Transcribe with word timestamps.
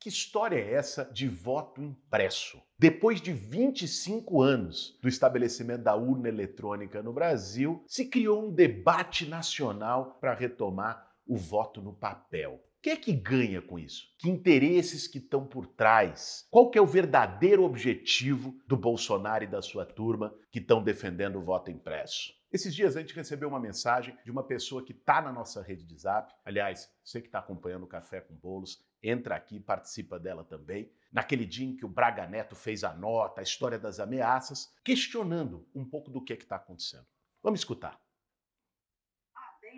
Que 0.00 0.08
história 0.08 0.56
é 0.56 0.72
essa 0.72 1.04
de 1.04 1.28
voto 1.28 1.82
impresso? 1.82 2.58
Depois 2.78 3.20
de 3.20 3.34
25 3.34 4.40
anos 4.40 4.98
do 5.02 5.10
estabelecimento 5.10 5.82
da 5.82 5.94
urna 5.94 6.26
eletrônica 6.26 7.02
no 7.02 7.12
Brasil, 7.12 7.84
se 7.86 8.06
criou 8.06 8.48
um 8.48 8.50
debate 8.50 9.26
nacional 9.26 10.16
para 10.18 10.32
retomar 10.32 11.06
o 11.26 11.36
voto 11.36 11.82
no 11.82 11.92
papel. 11.92 12.64
Quem 12.82 12.94
é 12.94 12.96
que 12.96 13.12
ganha 13.12 13.60
com 13.60 13.78
isso? 13.78 14.08
Que 14.18 14.30
interesses 14.30 15.06
que 15.06 15.18
estão 15.18 15.46
por 15.46 15.66
trás? 15.66 16.46
Qual 16.50 16.70
que 16.70 16.78
é 16.78 16.80
o 16.80 16.86
verdadeiro 16.86 17.62
objetivo 17.62 18.58
do 18.66 18.74
Bolsonaro 18.74 19.44
e 19.44 19.46
da 19.46 19.60
sua 19.60 19.84
turma 19.84 20.34
que 20.50 20.60
estão 20.60 20.82
defendendo 20.82 21.36
o 21.36 21.44
voto 21.44 21.70
impresso? 21.70 22.32
Esses 22.50 22.74
dias 22.74 22.96
a 22.96 23.00
gente 23.00 23.14
recebeu 23.14 23.50
uma 23.50 23.60
mensagem 23.60 24.16
de 24.24 24.30
uma 24.30 24.42
pessoa 24.42 24.82
que 24.82 24.92
está 24.92 25.20
na 25.20 25.30
nossa 25.30 25.62
rede 25.62 25.84
de 25.84 25.94
zap. 25.94 26.34
Aliás, 26.42 26.90
você 27.04 27.20
que 27.20 27.28
está 27.28 27.40
acompanhando 27.40 27.82
o 27.82 27.86
Café 27.86 28.22
com 28.22 28.34
Bolos, 28.34 28.82
entra 29.02 29.36
aqui 29.36 29.56
e 29.56 29.60
participa 29.60 30.18
dela 30.18 30.42
também. 30.42 30.90
Naquele 31.12 31.44
dia 31.44 31.66
em 31.66 31.76
que 31.76 31.84
o 31.84 31.88
Braga 31.88 32.26
Neto 32.26 32.56
fez 32.56 32.82
a 32.82 32.94
nota, 32.94 33.42
a 33.42 33.44
história 33.44 33.78
das 33.78 34.00
ameaças, 34.00 34.72
questionando 34.82 35.68
um 35.74 35.84
pouco 35.84 36.10
do 36.10 36.24
que 36.24 36.32
está 36.32 36.56
acontecendo. 36.56 37.06
Vamos 37.42 37.60
escutar. 37.60 38.00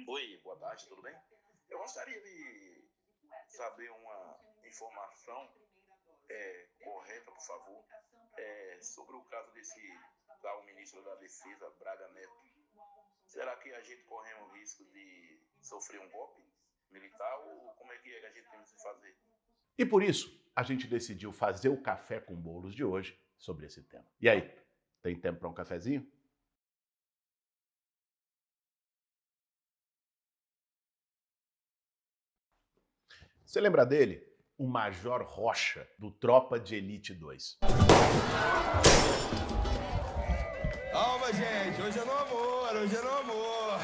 Oi, 0.06 0.40
boa 0.44 0.56
tarde, 0.56 0.86
tudo 0.88 1.02
bem? 1.02 1.14
Eu 1.68 1.78
gostaria 1.78 2.20
de 2.22 2.71
saber 3.52 3.90
uma 3.90 4.38
informação 4.64 5.50
é, 6.28 6.66
correta, 6.82 7.30
por 7.30 7.46
favor, 7.46 7.84
é, 8.36 8.78
sobre 8.80 9.16
o 9.16 9.22
caso 9.24 9.52
desse 9.52 9.80
tal 10.40 10.64
ministro 10.64 11.02
da 11.02 11.14
Defesa, 11.16 11.70
Braga 11.78 12.08
Neto. 12.08 12.32
Será 13.26 13.56
que 13.56 13.72
a 13.72 13.80
gente 13.80 14.02
corre 14.04 14.32
o 14.34 14.48
risco 14.52 14.84
de 14.86 15.40
sofrer 15.60 16.00
um 16.00 16.10
golpe 16.10 16.42
militar 16.90 17.38
ou 17.40 17.74
como 17.74 17.92
é 17.92 17.98
que 17.98 18.14
a 18.14 18.30
gente 18.30 18.50
tem 18.50 18.62
que 18.62 18.82
fazer? 18.82 19.16
E 19.78 19.86
por 19.86 20.02
isso, 20.02 20.40
a 20.54 20.62
gente 20.62 20.86
decidiu 20.86 21.32
fazer 21.32 21.68
o 21.68 21.80
café 21.80 22.20
com 22.20 22.34
bolos 22.34 22.74
de 22.74 22.84
hoje 22.84 23.18
sobre 23.38 23.66
esse 23.66 23.82
tema. 23.82 24.06
E 24.20 24.28
aí, 24.28 24.54
tem 25.02 25.18
tempo 25.18 25.40
para 25.40 25.48
um 25.48 25.54
cafezinho? 25.54 26.06
Você 33.52 33.60
lembra 33.60 33.84
dele? 33.84 34.26
O 34.56 34.66
Major 34.66 35.22
Rocha, 35.24 35.86
do 35.98 36.10
Tropa 36.10 36.58
de 36.58 36.74
Elite 36.74 37.12
2. 37.12 37.58
Calma, 40.90 41.26
gente. 41.34 41.82
Hoje 41.82 41.98
é 41.98 42.04
no 42.06 42.12
amor, 42.12 42.76
hoje 42.76 42.96
é 42.96 43.02
no 43.02 43.10
amor. 43.10 43.78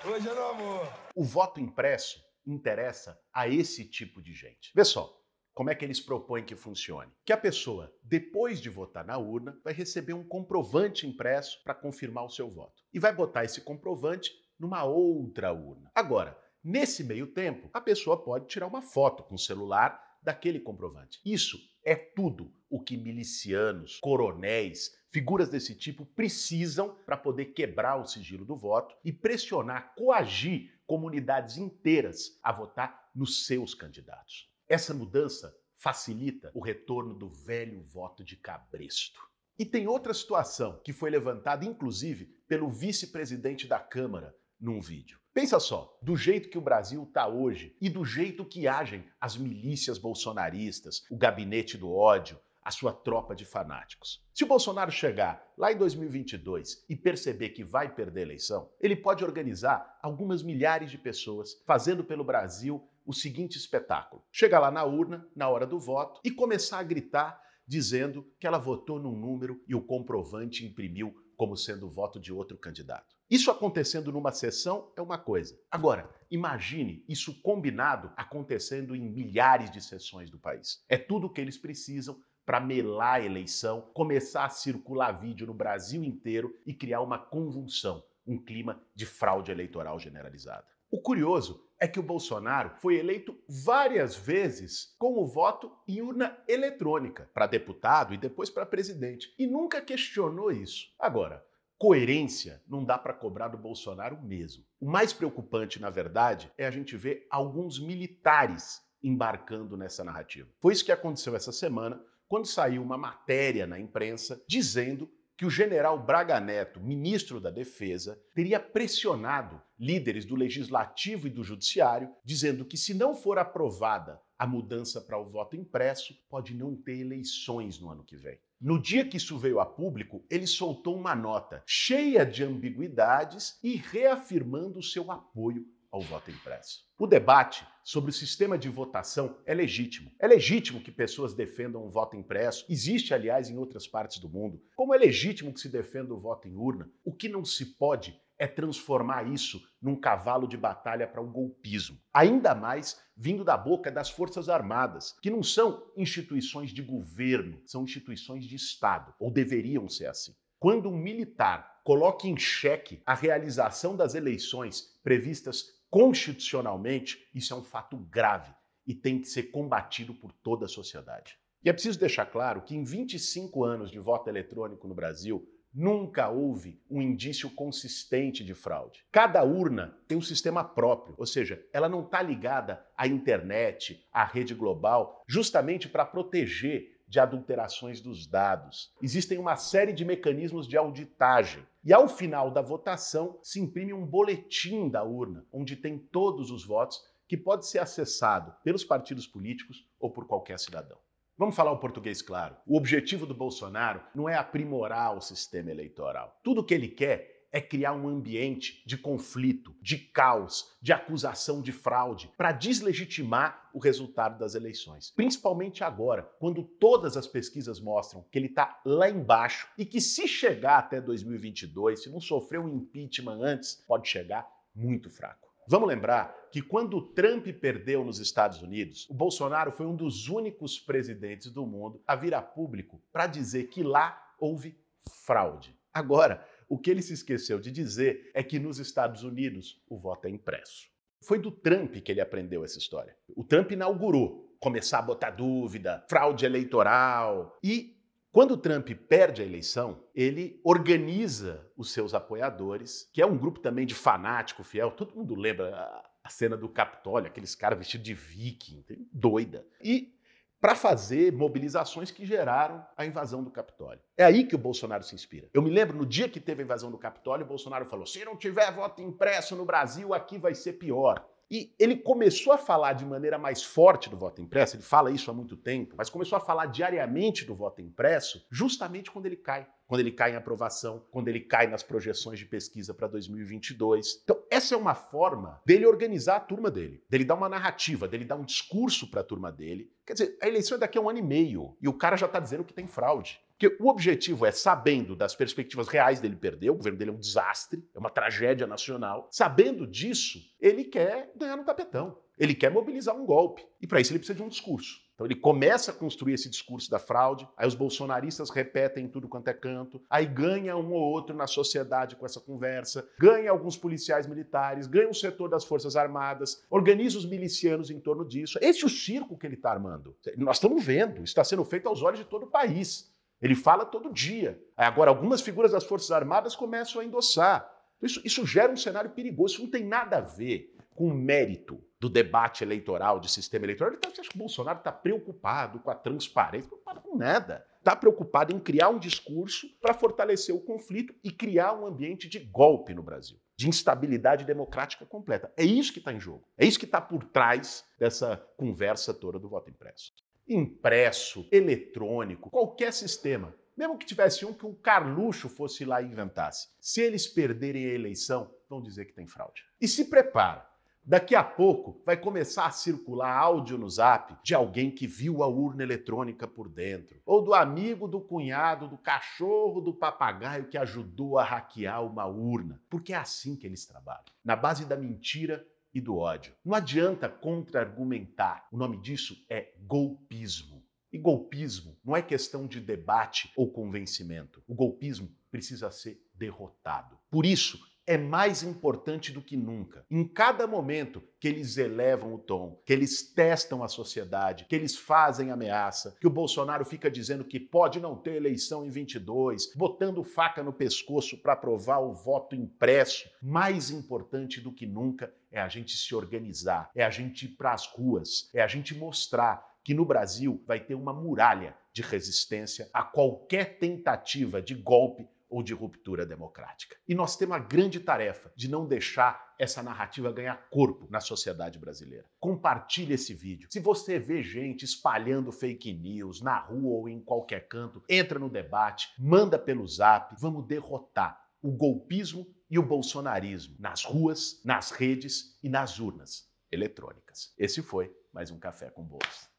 Hoje 0.10 0.26
é 0.26 0.32
no 0.32 0.42
amor. 0.42 0.90
O 1.14 1.22
voto 1.22 1.60
impresso 1.60 2.18
interessa 2.46 3.20
a 3.30 3.46
esse 3.46 3.86
tipo 3.86 4.22
de 4.22 4.32
gente. 4.32 4.72
Vê 4.74 4.82
só, 4.82 5.14
como 5.52 5.68
é 5.68 5.74
que 5.74 5.84
eles 5.84 6.00
propõem 6.00 6.46
que 6.46 6.56
funcione? 6.56 7.12
Que 7.26 7.32
a 7.34 7.36
pessoa, 7.36 7.94
depois 8.02 8.58
de 8.58 8.70
votar 8.70 9.04
na 9.04 9.18
urna, 9.18 9.54
vai 9.62 9.74
receber 9.74 10.14
um 10.14 10.26
comprovante 10.26 11.06
impresso 11.06 11.62
para 11.62 11.74
confirmar 11.74 12.24
o 12.24 12.30
seu 12.30 12.50
voto. 12.50 12.82
E 12.90 12.98
vai 12.98 13.14
botar 13.14 13.44
esse 13.44 13.60
comprovante 13.60 14.32
numa 14.58 14.82
outra 14.84 15.52
urna. 15.52 15.90
Agora, 15.94 16.34
nesse 16.62 17.04
meio 17.04 17.26
tempo, 17.26 17.68
a 17.72 17.80
pessoa 17.80 18.22
pode 18.22 18.46
tirar 18.46 18.66
uma 18.66 18.82
foto 18.82 19.22
com 19.22 19.34
o 19.34 19.38
celular 19.38 20.00
daquele 20.22 20.60
comprovante. 20.60 21.20
Isso 21.24 21.58
é 21.84 21.94
tudo 21.94 22.52
o 22.68 22.82
que 22.82 22.96
milicianos, 22.96 23.98
coronéis, 24.00 24.90
figuras 25.12 25.48
desse 25.48 25.74
tipo 25.74 26.04
precisam 26.04 26.94
para 27.04 27.16
poder 27.16 27.46
quebrar 27.46 27.96
o 27.96 28.06
sigilo 28.06 28.44
do 28.44 28.56
voto 28.56 28.94
e 29.04 29.12
pressionar, 29.12 29.94
coagir 29.94 30.80
comunidades 30.86 31.56
inteiras 31.56 32.38
a 32.42 32.52
votar 32.52 33.10
nos 33.14 33.46
seus 33.46 33.74
candidatos. 33.74 34.50
Essa 34.68 34.94
mudança 34.94 35.54
facilita 35.76 36.50
o 36.54 36.60
retorno 36.60 37.14
do 37.14 37.28
velho 37.28 37.82
voto 37.82 38.22
de 38.22 38.36
cabresto. 38.36 39.20
E 39.58 39.64
tem 39.64 39.86
outra 39.86 40.14
situação 40.14 40.80
que 40.82 40.92
foi 40.92 41.10
levantada, 41.10 41.64
inclusive, 41.64 42.26
pelo 42.48 42.70
vice-presidente 42.70 43.66
da 43.66 43.78
Câmara 43.78 44.34
num 44.58 44.80
vídeo. 44.80 45.19
Pensa 45.32 45.60
só, 45.60 45.96
do 46.02 46.16
jeito 46.16 46.48
que 46.48 46.58
o 46.58 46.60
Brasil 46.60 47.04
está 47.04 47.28
hoje 47.28 47.76
e 47.80 47.88
do 47.88 48.04
jeito 48.04 48.44
que 48.44 48.66
agem 48.66 49.04
as 49.20 49.36
milícias 49.36 49.96
bolsonaristas, 49.96 51.04
o 51.08 51.16
gabinete 51.16 51.78
do 51.78 51.92
ódio, 51.92 52.36
a 52.64 52.72
sua 52.72 52.92
tropa 52.92 53.34
de 53.34 53.44
fanáticos. 53.44 54.26
Se 54.34 54.42
o 54.42 54.46
Bolsonaro 54.48 54.90
chegar 54.90 55.40
lá 55.56 55.70
em 55.70 55.76
2022 55.76 56.84
e 56.88 56.96
perceber 56.96 57.50
que 57.50 57.62
vai 57.62 57.94
perder 57.94 58.20
a 58.20 58.24
eleição, 58.24 58.68
ele 58.80 58.96
pode 58.96 59.24
organizar 59.24 60.00
algumas 60.02 60.42
milhares 60.42 60.90
de 60.90 60.98
pessoas 60.98 61.62
fazendo 61.64 62.02
pelo 62.02 62.24
Brasil 62.24 62.84
o 63.06 63.12
seguinte 63.12 63.56
espetáculo: 63.56 64.24
chegar 64.32 64.58
lá 64.58 64.70
na 64.72 64.84
urna, 64.84 65.24
na 65.34 65.48
hora 65.48 65.66
do 65.66 65.78
voto, 65.78 66.20
e 66.24 66.30
começar 66.32 66.80
a 66.80 66.84
gritar 66.84 67.40
dizendo 67.68 68.26
que 68.40 68.48
ela 68.48 68.58
votou 68.58 68.98
num 68.98 69.16
número 69.16 69.62
e 69.68 69.76
o 69.76 69.80
comprovante 69.80 70.66
imprimiu 70.66 71.14
como 71.36 71.56
sendo 71.56 71.86
o 71.86 71.90
voto 71.90 72.18
de 72.18 72.32
outro 72.32 72.58
candidato. 72.58 73.19
Isso 73.30 73.48
acontecendo 73.48 74.10
numa 74.10 74.32
sessão 74.32 74.90
é 74.96 75.00
uma 75.00 75.16
coisa. 75.16 75.56
Agora, 75.70 76.10
imagine 76.28 77.04
isso 77.08 77.40
combinado 77.42 78.12
acontecendo 78.16 78.96
em 78.96 79.08
milhares 79.08 79.70
de 79.70 79.80
sessões 79.80 80.28
do 80.28 80.36
país. 80.36 80.84
É 80.88 80.98
tudo 80.98 81.28
o 81.28 81.30
que 81.30 81.40
eles 81.40 81.56
precisam 81.56 82.20
para 82.44 82.58
melar 82.58 83.20
a 83.20 83.24
eleição, 83.24 83.82
começar 83.94 84.46
a 84.46 84.50
circular 84.50 85.12
vídeo 85.12 85.46
no 85.46 85.54
Brasil 85.54 86.02
inteiro 86.02 86.52
e 86.66 86.74
criar 86.74 87.02
uma 87.02 87.20
convulsão, 87.20 88.02
um 88.26 88.36
clima 88.36 88.82
de 88.96 89.06
fraude 89.06 89.52
eleitoral 89.52 89.96
generalizada. 90.00 90.66
O 90.90 91.00
curioso 91.00 91.64
é 91.78 91.86
que 91.86 92.00
o 92.00 92.02
Bolsonaro 92.02 92.70
foi 92.80 92.96
eleito 92.96 93.38
várias 93.48 94.16
vezes 94.16 94.96
com 94.98 95.22
o 95.22 95.24
voto 95.24 95.70
em 95.86 96.02
urna 96.02 96.36
eletrônica, 96.48 97.30
para 97.32 97.46
deputado 97.46 98.12
e 98.12 98.18
depois 98.18 98.50
para 98.50 98.66
presidente, 98.66 99.32
e 99.38 99.46
nunca 99.46 99.80
questionou 99.80 100.50
isso. 100.50 100.92
Agora, 100.98 101.48
coerência 101.80 102.62
não 102.68 102.84
dá 102.84 102.98
para 102.98 103.14
cobrar 103.14 103.48
do 103.48 103.56
Bolsonaro 103.56 104.20
mesmo. 104.22 104.62
O 104.78 104.84
mais 104.84 105.14
preocupante, 105.14 105.80
na 105.80 105.88
verdade, 105.88 106.52
é 106.58 106.66
a 106.66 106.70
gente 106.70 106.94
ver 106.94 107.26
alguns 107.30 107.80
militares 107.80 108.82
embarcando 109.02 109.78
nessa 109.78 110.04
narrativa. 110.04 110.46
Foi 110.60 110.74
isso 110.74 110.84
que 110.84 110.92
aconteceu 110.92 111.34
essa 111.34 111.50
semana, 111.50 111.98
quando 112.28 112.46
saiu 112.46 112.82
uma 112.82 112.98
matéria 112.98 113.66
na 113.66 113.80
imprensa 113.80 114.44
dizendo 114.46 115.10
que 115.38 115.46
o 115.46 115.50
general 115.50 115.98
Braga 115.98 116.38
Neto, 116.38 116.78
ministro 116.80 117.40
da 117.40 117.50
Defesa, 117.50 118.20
teria 118.34 118.60
pressionado 118.60 119.58
líderes 119.78 120.26
do 120.26 120.36
legislativo 120.36 121.28
e 121.28 121.30
do 121.30 121.42
judiciário, 121.42 122.14
dizendo 122.22 122.62
que 122.62 122.76
se 122.76 122.92
não 122.92 123.16
for 123.16 123.38
aprovada 123.38 124.20
a 124.38 124.46
mudança 124.46 125.00
para 125.00 125.18
o 125.18 125.30
voto 125.30 125.56
impresso, 125.56 126.14
pode 126.28 126.54
não 126.54 126.76
ter 126.76 126.98
eleições 126.98 127.80
no 127.80 127.88
ano 127.88 128.04
que 128.04 128.16
vem. 128.16 128.38
No 128.60 128.78
dia 128.78 129.06
que 129.06 129.16
isso 129.16 129.38
veio 129.38 129.58
a 129.58 129.64
público, 129.64 130.22
ele 130.28 130.46
soltou 130.46 130.94
uma 130.94 131.14
nota 131.14 131.62
cheia 131.64 132.26
de 132.26 132.44
ambiguidades 132.44 133.58
e 133.62 133.76
reafirmando 133.76 134.82
seu 134.82 135.10
apoio 135.10 135.66
ao 135.90 136.02
voto 136.02 136.30
impresso. 136.30 136.84
O 136.98 137.06
debate 137.06 137.66
sobre 137.82 138.10
o 138.10 138.14
sistema 138.14 138.58
de 138.58 138.68
votação 138.68 139.38
é 139.46 139.54
legítimo. 139.54 140.12
É 140.18 140.26
legítimo 140.26 140.82
que 140.82 140.92
pessoas 140.92 141.32
defendam 141.32 141.86
o 141.86 141.90
voto 141.90 142.16
impresso. 142.16 142.66
Existe, 142.68 143.14
aliás, 143.14 143.48
em 143.48 143.56
outras 143.56 143.88
partes 143.88 144.18
do 144.18 144.28
mundo. 144.28 144.62
Como 144.76 144.94
é 144.94 144.98
legítimo 144.98 145.54
que 145.54 145.60
se 145.60 145.70
defenda 145.70 146.12
o 146.12 146.20
voto 146.20 146.46
em 146.46 146.54
urna, 146.54 146.90
o 147.02 147.14
que 147.14 147.30
não 147.30 147.46
se 147.46 147.64
pode 147.76 148.19
é 148.40 148.46
transformar 148.46 149.30
isso 149.30 149.62
num 149.82 149.94
cavalo 149.94 150.48
de 150.48 150.56
batalha 150.56 151.06
para 151.06 151.20
o 151.20 151.30
golpismo. 151.30 152.00
Ainda 152.12 152.54
mais 152.54 152.98
vindo 153.14 153.44
da 153.44 153.54
boca 153.54 153.92
das 153.92 154.08
Forças 154.08 154.48
Armadas, 154.48 155.14
que 155.20 155.28
não 155.28 155.42
são 155.42 155.92
instituições 155.94 156.72
de 156.72 156.80
governo, 156.80 157.60
são 157.66 157.84
instituições 157.84 158.46
de 158.46 158.56
Estado, 158.56 159.14
ou 159.20 159.30
deveriam 159.30 159.86
ser 159.90 160.06
assim. 160.06 160.34
Quando 160.58 160.88
um 160.88 160.96
militar 160.96 161.82
coloca 161.84 162.26
em 162.26 162.36
xeque 162.36 163.02
a 163.04 163.14
realização 163.14 163.94
das 163.94 164.14
eleições 164.14 164.98
previstas 165.02 165.64
constitucionalmente, 165.90 167.28
isso 167.34 167.52
é 167.52 167.56
um 167.56 167.64
fato 167.64 167.98
grave 167.98 168.54
e 168.86 168.94
tem 168.94 169.20
que 169.20 169.28
ser 169.28 169.44
combatido 169.50 170.14
por 170.14 170.32
toda 170.32 170.64
a 170.64 170.68
sociedade. 170.68 171.36
E 171.62 171.68
é 171.68 171.72
preciso 171.74 171.98
deixar 171.98 172.24
claro 172.24 172.62
que 172.62 172.74
em 172.74 172.84
25 172.84 173.64
anos 173.64 173.90
de 173.90 173.98
voto 173.98 174.30
eletrônico 174.30 174.88
no 174.88 174.94
Brasil, 174.94 175.46
Nunca 175.72 176.28
houve 176.28 176.80
um 176.90 177.00
indício 177.00 177.48
consistente 177.50 178.44
de 178.44 178.54
fraude. 178.54 179.04
Cada 179.12 179.44
urna 179.44 179.96
tem 180.08 180.18
um 180.18 180.22
sistema 180.22 180.64
próprio, 180.64 181.14
ou 181.16 181.24
seja, 181.24 181.64
ela 181.72 181.88
não 181.88 182.02
está 182.02 182.20
ligada 182.20 182.84
à 182.96 183.06
internet, 183.06 184.04
à 184.12 184.24
rede 184.24 184.52
global, 184.54 185.22
justamente 185.28 185.88
para 185.88 186.04
proteger 186.04 187.00
de 187.06 187.18
adulterações 187.18 188.00
dos 188.00 188.26
dados. 188.26 188.92
Existem 189.02 189.38
uma 189.38 189.56
série 189.56 189.92
de 189.92 190.04
mecanismos 190.04 190.66
de 190.66 190.76
auditagem. 190.76 191.64
E 191.84 191.92
ao 191.92 192.08
final 192.08 192.50
da 192.50 192.62
votação, 192.62 193.38
se 193.42 193.58
imprime 193.60 193.92
um 193.92 194.06
boletim 194.06 194.88
da 194.88 195.02
urna, 195.02 195.44
onde 195.52 195.76
tem 195.76 195.98
todos 195.98 196.50
os 196.50 196.64
votos, 196.64 197.00
que 197.26 197.36
pode 197.36 197.66
ser 197.66 197.78
acessado 197.78 198.54
pelos 198.64 198.84
partidos 198.84 199.26
políticos 199.26 199.88
ou 199.98 200.10
por 200.10 200.26
qualquer 200.26 200.58
cidadão. 200.58 200.98
Vamos 201.40 201.56
falar 201.56 201.72
o 201.72 201.78
português 201.78 202.20
claro. 202.20 202.54
O 202.66 202.76
objetivo 202.76 203.24
do 203.24 203.32
Bolsonaro 203.32 204.02
não 204.14 204.28
é 204.28 204.34
aprimorar 204.34 205.16
o 205.16 205.22
sistema 205.22 205.70
eleitoral. 205.70 206.38
Tudo 206.44 206.62
que 206.62 206.74
ele 206.74 206.88
quer 206.88 207.46
é 207.50 207.62
criar 207.62 207.94
um 207.94 208.06
ambiente 208.06 208.84
de 208.86 208.98
conflito, 208.98 209.74
de 209.80 209.96
caos, 209.96 210.76
de 210.82 210.92
acusação 210.92 211.62
de 211.62 211.72
fraude, 211.72 212.30
para 212.36 212.52
deslegitimar 212.52 213.70
o 213.72 213.78
resultado 213.78 214.38
das 214.38 214.54
eleições. 214.54 215.12
Principalmente 215.16 215.82
agora, 215.82 216.24
quando 216.38 216.62
todas 216.62 217.16
as 217.16 217.26
pesquisas 217.26 217.80
mostram 217.80 218.22
que 218.30 218.38
ele 218.38 218.48
está 218.48 218.78
lá 218.84 219.08
embaixo 219.08 219.66
e 219.78 219.86
que 219.86 219.98
se 219.98 220.28
chegar 220.28 220.78
até 220.78 221.00
2022, 221.00 222.02
se 222.02 222.10
não 222.10 222.20
sofrer 222.20 222.60
um 222.60 222.68
impeachment 222.68 223.40
antes, 223.40 223.82
pode 223.88 224.06
chegar 224.10 224.46
muito 224.76 225.08
fraco. 225.08 225.49
Vamos 225.70 225.88
lembrar 225.88 226.48
que 226.50 226.60
quando 226.60 226.96
o 226.96 227.00
Trump 227.00 227.46
perdeu 227.60 228.04
nos 228.04 228.18
Estados 228.18 228.60
Unidos, 228.60 229.08
o 229.08 229.14
Bolsonaro 229.14 229.70
foi 229.70 229.86
um 229.86 229.94
dos 229.94 230.28
únicos 230.28 230.80
presidentes 230.80 231.48
do 231.52 231.64
mundo 231.64 232.02
a 232.04 232.16
vir 232.16 232.34
a 232.34 232.42
público 232.42 233.00
para 233.12 233.28
dizer 233.28 233.68
que 233.68 233.84
lá 233.84 234.20
houve 234.36 234.76
fraude. 235.24 235.72
Agora, 235.94 236.44
o 236.68 236.76
que 236.76 236.90
ele 236.90 237.00
se 237.00 237.12
esqueceu 237.12 237.60
de 237.60 237.70
dizer 237.70 238.32
é 238.34 238.42
que 238.42 238.58
nos 238.58 238.80
Estados 238.80 239.22
Unidos 239.22 239.80
o 239.88 239.96
voto 239.96 240.26
é 240.26 240.30
impresso. 240.30 240.88
Foi 241.22 241.38
do 241.38 241.52
Trump 241.52 241.94
que 241.98 242.10
ele 242.10 242.20
aprendeu 242.20 242.64
essa 242.64 242.78
história. 242.78 243.16
O 243.36 243.44
Trump 243.44 243.70
inaugurou 243.70 244.56
começar 244.58 244.98
a 244.98 245.02
botar 245.02 245.30
dúvida, 245.30 246.04
fraude 246.10 246.44
eleitoral. 246.44 247.56
E 247.62 247.99
quando 248.32 248.56
Trump 248.56 248.88
perde 249.08 249.42
a 249.42 249.44
eleição, 249.44 250.04
ele 250.14 250.60
organiza 250.62 251.66
os 251.76 251.92
seus 251.92 252.14
apoiadores, 252.14 253.08
que 253.12 253.20
é 253.20 253.26
um 253.26 253.36
grupo 253.36 253.58
também 253.58 253.84
de 253.84 253.94
fanático 253.94 254.62
fiel. 254.62 254.92
Todo 254.92 255.16
mundo 255.16 255.34
lembra 255.34 255.74
a 256.22 256.28
cena 256.28 256.56
do 256.56 256.68
Capitólio, 256.68 257.26
aqueles 257.26 257.56
caras 257.56 257.78
vestidos 257.78 258.04
de 258.04 258.14
viking, 258.14 258.84
doida. 259.12 259.66
E 259.82 260.14
para 260.60 260.76
fazer 260.76 261.32
mobilizações 261.32 262.10
que 262.10 262.26
geraram 262.26 262.86
a 262.96 263.06
invasão 263.06 263.42
do 263.42 263.50
Capitólio. 263.50 264.00
É 264.16 264.24
aí 264.24 264.44
que 264.44 264.54
o 264.54 264.58
Bolsonaro 264.58 265.02
se 265.02 265.14
inspira. 265.14 265.48
Eu 265.54 265.62
me 265.62 265.70
lembro 265.70 265.96
no 265.96 266.04
dia 266.04 266.28
que 266.28 266.38
teve 266.38 266.62
a 266.62 266.64
invasão 266.64 266.90
do 266.90 266.98
Capitólio, 266.98 267.44
o 267.44 267.48
Bolsonaro 267.48 267.86
falou: 267.86 268.06
se 268.06 268.24
não 268.24 268.36
tiver 268.36 268.70
voto 268.72 269.00
impresso 269.00 269.56
no 269.56 269.64
Brasil, 269.64 270.12
aqui 270.12 270.38
vai 270.38 270.54
ser 270.54 270.74
pior. 270.74 271.26
E 271.50 271.74
ele 271.78 271.96
começou 271.96 272.52
a 272.52 272.58
falar 272.58 272.92
de 272.92 273.04
maneira 273.04 273.36
mais 273.36 273.62
forte 273.62 274.08
do 274.08 274.16
voto 274.16 274.40
impresso, 274.40 274.76
ele 274.76 274.84
fala 274.84 275.10
isso 275.10 275.30
há 275.30 275.34
muito 275.34 275.56
tempo, 275.56 275.96
mas 275.98 276.08
começou 276.08 276.36
a 276.36 276.40
falar 276.40 276.66
diariamente 276.66 277.44
do 277.44 277.56
voto 277.56 277.82
impresso 277.82 278.46
justamente 278.50 279.10
quando 279.10 279.26
ele 279.26 279.36
cai. 279.36 279.66
Quando 279.88 280.02
ele 280.02 280.12
cai 280.12 280.30
em 280.30 280.36
aprovação, 280.36 281.04
quando 281.10 281.26
ele 281.26 281.40
cai 281.40 281.66
nas 281.66 281.82
projeções 281.82 282.38
de 282.38 282.46
pesquisa 282.46 282.94
para 282.94 283.08
2022. 283.08 284.20
Então, 284.22 284.40
essa 284.48 284.76
é 284.76 284.78
uma 284.78 284.94
forma 284.94 285.60
dele 285.66 285.84
organizar 285.84 286.36
a 286.36 286.40
turma 286.40 286.70
dele, 286.70 287.02
dele 287.10 287.24
dar 287.24 287.34
uma 287.34 287.48
narrativa, 287.48 288.06
dele 288.06 288.24
dar 288.24 288.36
um 288.36 288.44
discurso 288.44 289.10
para 289.10 289.22
a 289.22 289.24
turma 289.24 289.50
dele. 289.50 289.90
Quer 290.06 290.12
dizer, 290.12 290.38
a 290.40 290.46
eleição 290.46 290.76
é 290.76 290.78
daqui 290.78 290.96
a 290.96 291.00
um 291.00 291.10
ano 291.10 291.18
e 291.18 291.22
meio 291.22 291.76
e 291.82 291.88
o 291.88 291.92
cara 291.92 292.16
já 292.16 292.26
está 292.26 292.38
dizendo 292.38 292.62
que 292.62 292.72
tem 292.72 292.86
fraude. 292.86 293.40
Porque 293.60 293.76
o 293.78 293.90
objetivo 293.90 294.46
é, 294.46 294.50
sabendo 294.50 295.14
das 295.14 295.34
perspectivas 295.34 295.86
reais 295.86 296.18
dele 296.18 296.34
perder, 296.34 296.70
o 296.70 296.76
governo 296.76 296.98
dele 296.98 297.10
é 297.10 297.12
um 297.12 297.18
desastre, 297.18 297.86
é 297.94 297.98
uma 297.98 298.08
tragédia 298.08 298.66
nacional. 298.66 299.28
Sabendo 299.30 299.86
disso, 299.86 300.38
ele 300.58 300.82
quer 300.82 301.30
ganhar 301.36 301.58
no 301.58 301.64
tapetão. 301.64 302.16
Ele 302.38 302.54
quer 302.54 302.70
mobilizar 302.70 303.14
um 303.14 303.26
golpe. 303.26 303.62
E 303.78 303.86
para 303.86 304.00
isso 304.00 304.12
ele 304.12 304.18
precisa 304.18 304.38
de 304.38 304.42
um 304.42 304.48
discurso. 304.48 305.02
Então 305.14 305.26
ele 305.26 305.34
começa 305.34 305.90
a 305.90 305.94
construir 305.94 306.32
esse 306.32 306.48
discurso 306.48 306.90
da 306.90 306.98
fraude, 306.98 307.46
aí 307.54 307.68
os 307.68 307.74
bolsonaristas 307.74 308.48
repetem 308.48 309.06
tudo 309.06 309.28
quanto 309.28 309.48
é 309.48 309.52
canto, 309.52 310.00
aí 310.08 310.24
ganha 310.24 310.74
um 310.78 310.94
ou 310.94 311.02
outro 311.02 311.36
na 311.36 311.46
sociedade 311.46 312.16
com 312.16 312.24
essa 312.24 312.40
conversa, 312.40 313.06
ganha 313.18 313.50
alguns 313.50 313.76
policiais 313.76 314.26
militares, 314.26 314.86
ganha 314.86 315.10
um 315.10 315.12
setor 315.12 315.50
das 315.50 315.66
Forças 315.66 315.96
Armadas, 315.96 316.64
organiza 316.70 317.18
os 317.18 317.26
milicianos 317.26 317.90
em 317.90 318.00
torno 318.00 318.26
disso. 318.26 318.58
Esse 318.62 318.82
é 318.82 318.86
o 318.86 318.88
circo 318.88 319.36
que 319.36 319.46
ele 319.46 319.56
está 319.56 319.70
armando. 319.70 320.16
Nós 320.38 320.56
estamos 320.56 320.82
vendo, 320.82 321.22
está 321.22 321.44
sendo 321.44 321.62
feito 321.66 321.90
aos 321.90 322.00
olhos 322.00 322.20
de 322.20 322.24
todo 322.24 322.44
o 322.44 322.50
país. 322.50 323.10
Ele 323.40 323.54
fala 323.54 323.84
todo 323.84 324.12
dia. 324.12 324.62
Agora, 324.76 325.10
algumas 325.10 325.40
figuras 325.40 325.72
das 325.72 325.84
Forças 325.84 326.10
Armadas 326.10 326.54
começam 326.54 327.00
a 327.00 327.04
endossar. 327.04 327.70
Isso, 328.02 328.20
isso 328.24 328.46
gera 328.46 328.72
um 328.72 328.76
cenário 328.76 329.10
perigoso. 329.10 329.54
Isso 329.54 329.62
não 329.62 329.70
tem 329.70 329.84
nada 329.84 330.18
a 330.18 330.20
ver 330.20 330.74
com 330.94 331.08
o 331.08 331.14
mérito 331.14 331.82
do 331.98 332.08
debate 332.08 332.62
eleitoral, 332.62 333.20
de 333.20 333.30
sistema 333.30 333.64
eleitoral. 333.64 333.92
Ele 333.92 334.00
tá, 334.00 334.10
você 334.10 334.20
acha 334.20 334.30
que 334.30 334.36
o 334.36 334.38
Bolsonaro 334.38 334.78
está 334.78 334.92
preocupado 334.92 335.80
com 335.80 335.90
a 335.90 335.94
transparência? 335.94 336.70
Não 336.70 336.78
preocupado 336.78 337.00
com 337.00 337.16
nada. 337.16 337.66
Está 337.78 337.96
preocupado 337.96 338.54
em 338.54 338.60
criar 338.60 338.90
um 338.90 338.98
discurso 338.98 339.66
para 339.80 339.94
fortalecer 339.94 340.54
o 340.54 340.60
conflito 340.60 341.14
e 341.24 341.30
criar 341.30 341.72
um 341.72 341.86
ambiente 341.86 342.28
de 342.28 342.38
golpe 342.38 342.92
no 342.92 343.02
Brasil, 343.02 343.38
de 343.56 343.68
instabilidade 343.68 344.44
democrática 344.44 345.06
completa. 345.06 345.50
É 345.56 345.64
isso 345.64 345.92
que 345.92 345.98
está 345.98 346.12
em 346.12 346.20
jogo. 346.20 346.46
É 346.58 346.66
isso 346.66 346.78
que 346.78 346.84
está 346.84 347.00
por 347.00 347.24
trás 347.24 347.84
dessa 347.98 348.36
conversa 348.58 349.14
toda 349.14 349.38
do 349.38 349.48
voto 349.48 349.70
impresso 349.70 350.12
impresso, 350.50 351.48
eletrônico, 351.50 352.50
qualquer 352.50 352.92
sistema. 352.92 353.54
Mesmo 353.76 353.96
que 353.96 354.04
tivesse 354.04 354.44
um 354.44 354.52
que 354.52 354.66
um 354.66 354.74
Carluxo 354.74 355.48
fosse 355.48 355.84
lá 355.84 356.02
e 356.02 356.06
inventasse. 356.06 356.68
Se 356.80 357.00
eles 357.00 357.26
perderem 357.26 357.86
a 357.86 357.94
eleição, 357.94 358.50
vão 358.68 358.82
dizer 358.82 359.06
que 359.06 359.14
tem 359.14 359.26
fraude. 359.26 359.64
E 359.80 359.88
se 359.88 360.06
prepara. 360.06 360.68
Daqui 361.02 361.34
a 361.34 361.42
pouco 361.42 362.02
vai 362.04 362.16
começar 362.16 362.66
a 362.66 362.70
circular 362.70 363.34
áudio 363.34 363.78
no 363.78 363.88
zap 363.88 364.36
de 364.44 364.54
alguém 364.54 364.90
que 364.90 365.06
viu 365.06 365.42
a 365.42 365.48
urna 365.48 365.82
eletrônica 365.82 366.46
por 366.46 366.68
dentro. 366.68 367.20
Ou 367.24 367.42
do 367.42 367.54
amigo 367.54 368.06
do 368.06 368.20
cunhado, 368.20 368.86
do 368.86 368.98
cachorro, 368.98 369.80
do 369.80 369.94
papagaio 369.94 370.68
que 370.68 370.76
ajudou 370.76 371.38
a 371.38 371.44
hackear 371.44 372.04
uma 372.04 372.26
urna. 372.26 372.80
Porque 372.90 373.14
é 373.14 373.16
assim 373.16 373.56
que 373.56 373.66
eles 373.66 373.86
trabalham. 373.86 374.24
Na 374.44 374.54
base 374.54 374.84
da 374.84 374.96
mentira 374.96 375.66
e 375.92 376.00
do 376.00 376.16
ódio. 376.16 376.54
Não 376.64 376.74
adianta 376.74 377.28
contra-argumentar. 377.28 378.66
O 378.72 378.76
nome 378.76 378.96
disso 378.98 379.36
é 379.48 379.74
golpismo. 379.86 380.84
E 381.12 381.18
golpismo 381.18 381.98
não 382.04 382.16
é 382.16 382.22
questão 382.22 382.66
de 382.66 382.80
debate 382.80 383.50
ou 383.56 383.70
convencimento. 383.70 384.62
O 384.68 384.74
golpismo 384.74 385.28
precisa 385.50 385.90
ser 385.90 386.24
derrotado. 386.34 387.18
Por 387.28 387.44
isso, 387.44 387.80
é 388.10 388.18
mais 388.18 388.64
importante 388.64 389.30
do 389.30 389.40
que 389.40 389.56
nunca. 389.56 390.04
Em 390.10 390.26
cada 390.26 390.66
momento 390.66 391.22
que 391.38 391.46
eles 391.46 391.76
elevam 391.76 392.34
o 392.34 392.38
tom, 392.38 392.82
que 392.84 392.92
eles 392.92 393.22
testam 393.22 393.84
a 393.84 393.88
sociedade, 393.88 394.64
que 394.68 394.74
eles 394.74 394.96
fazem 394.96 395.52
ameaça, 395.52 396.16
que 396.20 396.26
o 396.26 396.30
Bolsonaro 396.30 396.84
fica 396.84 397.08
dizendo 397.08 397.44
que 397.44 397.60
pode 397.60 398.00
não 398.00 398.16
ter 398.16 398.34
eleição 398.34 398.84
em 398.84 398.90
22, 398.90 399.72
botando 399.76 400.24
faca 400.24 400.60
no 400.60 400.72
pescoço 400.72 401.38
para 401.38 401.52
aprovar 401.52 402.00
o 402.00 402.12
voto 402.12 402.56
impresso, 402.56 403.30
mais 403.40 403.92
importante 403.92 404.60
do 404.60 404.72
que 404.72 404.86
nunca 404.86 405.32
é 405.52 405.60
a 405.60 405.68
gente 405.68 405.96
se 405.96 406.12
organizar, 406.12 406.90
é 406.96 407.04
a 407.04 407.10
gente 407.10 407.44
ir 407.44 407.50
para 407.50 407.74
as 407.74 407.86
ruas, 407.86 408.50
é 408.52 408.60
a 408.60 408.66
gente 408.66 408.92
mostrar 408.92 409.70
que 409.84 409.94
no 409.94 410.04
Brasil 410.04 410.60
vai 410.66 410.80
ter 410.80 410.96
uma 410.96 411.12
muralha 411.12 411.76
de 411.92 412.02
resistência 412.02 412.90
a 412.92 413.04
qualquer 413.04 413.78
tentativa 413.78 414.60
de 414.60 414.74
golpe 414.74 415.28
ou 415.50 415.62
de 415.62 415.74
ruptura 415.74 416.24
democrática. 416.24 416.96
E 417.06 417.14
nós 417.14 417.36
temos 417.36 417.56
a 417.56 417.58
grande 417.58 417.98
tarefa 418.00 418.52
de 418.56 418.70
não 418.70 418.86
deixar 418.86 419.54
essa 419.58 419.82
narrativa 419.82 420.32
ganhar 420.32 420.68
corpo 420.70 421.06
na 421.10 421.20
sociedade 421.20 421.78
brasileira. 421.78 422.24
Compartilhe 422.38 423.14
esse 423.14 423.34
vídeo. 423.34 423.68
Se 423.70 423.80
você 423.80 424.18
vê 424.18 424.42
gente 424.42 424.84
espalhando 424.84 425.52
fake 425.52 425.92
news 425.92 426.40
na 426.40 426.58
rua 426.58 426.98
ou 426.98 427.08
em 427.08 427.20
qualquer 427.20 427.68
canto, 427.68 428.02
entra 428.08 428.38
no 428.38 428.48
debate, 428.48 429.08
manda 429.18 429.58
pelo 429.58 429.86
zap, 429.86 430.34
vamos 430.40 430.66
derrotar 430.66 431.38
o 431.60 431.70
golpismo 431.70 432.46
e 432.70 432.78
o 432.78 432.82
bolsonarismo 432.82 433.76
nas 433.78 434.04
ruas, 434.04 434.62
nas 434.64 434.92
redes 434.92 435.58
e 435.62 435.68
nas 435.68 435.98
urnas 435.98 436.48
eletrônicas. 436.70 437.52
Esse 437.58 437.82
foi 437.82 438.14
mais 438.32 438.50
um 438.50 438.58
Café 438.58 438.90
com 438.90 439.02
Bolos. 439.02 439.49